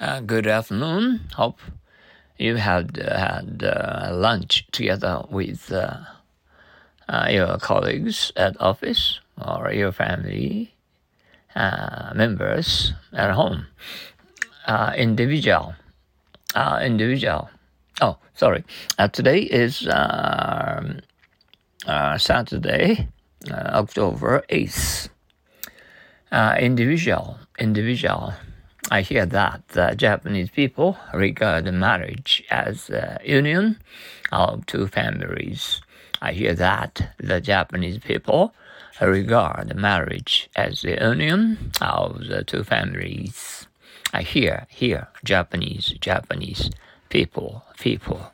[0.00, 1.20] Uh, good afternoon.
[1.34, 1.60] Hope
[2.38, 5.98] you had uh, had uh, lunch together with uh,
[7.06, 10.72] uh, your colleagues at office or your family
[11.54, 13.66] uh, members at home.
[14.96, 15.74] individual,
[16.80, 17.50] individual.
[18.00, 18.64] Oh, sorry.
[19.12, 21.00] today is um,
[22.16, 23.06] Saturday,
[23.52, 25.10] October eighth.
[26.32, 28.32] individual, individual.
[28.92, 33.78] I hear that the Japanese people regard marriage as a union
[34.32, 35.80] of two families.
[36.20, 38.52] I hear that the Japanese people
[39.00, 43.68] regard marriage as the union of the two families.
[44.12, 46.68] I hear, hear Japanese, Japanese
[47.10, 48.32] people, people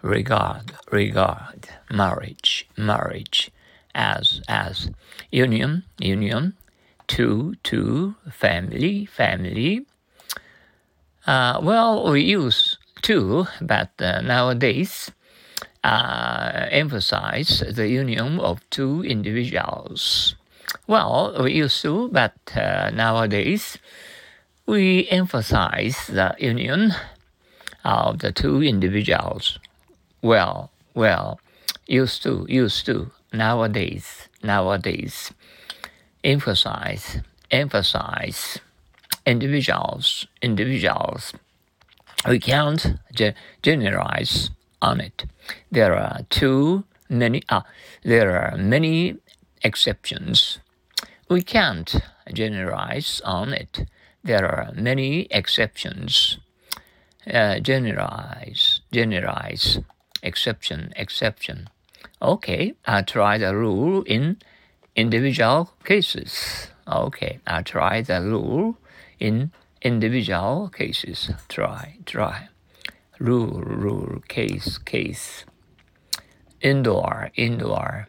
[0.00, 3.50] regard, regard marriage, marriage
[3.94, 4.90] as, as
[5.30, 6.54] union, union,
[7.06, 9.84] two, two, family, family,
[11.26, 15.10] uh, well, we use two, but uh, nowadays
[15.84, 20.34] uh, emphasize the union of two individuals.
[20.86, 23.78] Well, we used to, but uh, nowadays
[24.66, 26.92] we emphasize the union
[27.84, 29.58] of the two individuals.
[30.22, 31.40] Well, well,
[31.86, 35.32] used to, used to, nowadays, nowadays,
[36.22, 38.58] emphasize, emphasize
[39.30, 41.32] individuals, individuals.
[42.28, 44.50] We can't ge- generalize
[44.82, 45.24] on it.
[45.70, 47.42] There are too many.
[47.48, 47.62] Uh,
[48.02, 49.16] there are many
[49.62, 50.58] exceptions.
[51.28, 51.90] We can't
[52.32, 53.86] generalize on it.
[54.24, 56.38] There are many exceptions.
[57.32, 59.78] Uh, generalize, generalize,
[60.22, 61.68] exception, exception.
[62.20, 64.38] Okay, I try the rule in
[64.96, 66.68] individual cases.
[66.88, 68.76] Okay, I try the rule
[69.20, 71.30] in individual cases.
[71.48, 72.48] Try, try.
[73.18, 75.44] Rule, rule, case, case.
[76.60, 78.08] Indoor, indoor.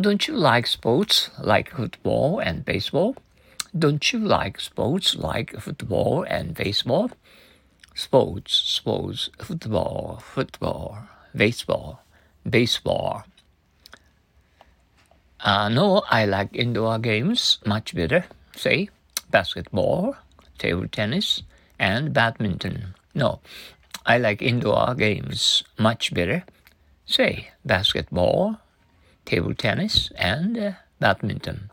[0.00, 3.16] Don't you like sports like football and baseball?
[3.76, 7.10] Don't you like sports like football and baseball?
[7.94, 10.98] Sports, sports, football, football,
[11.34, 12.02] baseball,
[12.48, 13.24] baseball.
[15.40, 18.24] Uh, no, I like indoor games much better.
[18.56, 18.88] Say,
[19.34, 20.14] basketball,
[20.58, 21.42] table tennis,
[21.76, 22.94] and badminton.
[23.16, 23.40] No,
[24.06, 26.44] I like indoor games much better.
[27.04, 28.58] Say basketball,
[29.24, 31.70] table tennis, and uh, badminton.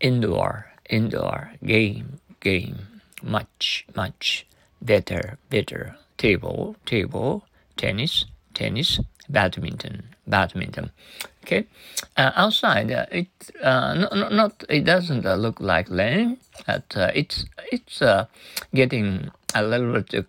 [0.00, 4.44] Indoor, indoor game, game, much, much
[4.82, 5.94] better, better.
[6.18, 7.44] Table, table,
[7.76, 10.90] tennis, tennis, badminton, badminton.
[11.42, 11.66] Okay,
[12.16, 13.28] uh, outside uh, it
[13.62, 18.26] uh, not, not it doesn't uh, look like rain, but uh, it's it's uh,
[18.72, 20.26] getting a little bit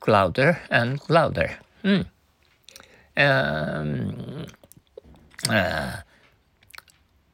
[0.00, 1.50] clouder and clouder.
[1.84, 2.06] Mm.
[3.16, 4.46] Um,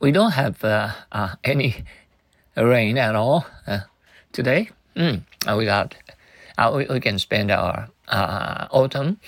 [0.01, 0.95] we don't have
[1.45, 1.85] any
[2.57, 3.47] rain at all
[4.33, 4.71] today.
[4.97, 5.23] Mm.
[5.57, 5.95] without,
[6.75, 9.21] we, we can spend our autumn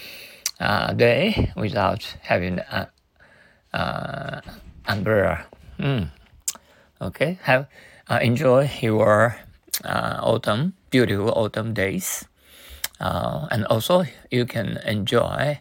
[0.59, 2.61] uh, day without having
[3.73, 4.41] uh,
[4.87, 5.47] umbrella.
[5.79, 6.11] Mm.
[7.01, 7.67] Okay, have
[8.11, 9.37] uh, enjoy your
[9.85, 12.27] uh, autumn, beautiful autumn days,
[13.01, 15.61] uh, and also you can enjoy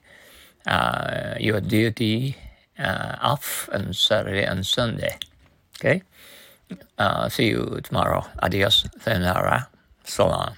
[0.65, 2.35] uh, your duty
[2.79, 5.19] uh, off on Saturday and Sunday.
[5.77, 6.01] Okay,
[7.29, 8.25] see you tomorrow.
[8.41, 9.69] Adios, sayonara,
[10.03, 10.55] so long.